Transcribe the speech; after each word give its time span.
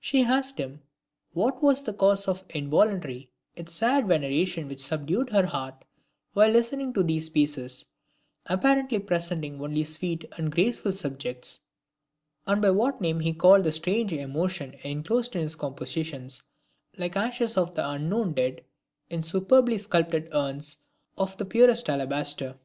She 0.00 0.24
asked 0.24 0.58
him 0.58 0.82
what 1.34 1.62
was 1.62 1.84
the 1.84 1.92
cause 1.92 2.26
of 2.26 2.44
the 2.48 2.58
involuntary, 2.58 3.30
yet 3.54 3.68
sad 3.68 4.08
veneration 4.08 4.66
which 4.66 4.80
subdued 4.80 5.30
her 5.30 5.46
heart 5.46 5.84
while 6.32 6.50
listening 6.50 6.92
to 6.94 7.04
these 7.04 7.28
pieces, 7.28 7.84
apparently 8.46 8.98
presenting 8.98 9.62
only 9.62 9.84
sweet 9.84 10.24
and 10.36 10.50
graceful 10.50 10.92
subjects: 10.92 11.60
and 12.44 12.60
by 12.60 12.70
what 12.70 13.00
name 13.00 13.20
he 13.20 13.32
called 13.32 13.62
the 13.62 13.70
strange 13.70 14.12
emotion 14.12 14.74
inclosed 14.82 15.36
in 15.36 15.42
his 15.42 15.54
compositions, 15.54 16.42
like 16.96 17.14
ashes 17.14 17.56
of 17.56 17.76
the 17.76 17.88
unknown 17.88 18.32
dead 18.32 18.62
in 19.10 19.22
superbly 19.22 19.78
sculptured 19.78 20.28
urns 20.32 20.78
of 21.16 21.36
the 21.36 21.44
purest 21.44 21.88
alabaster... 21.88 22.56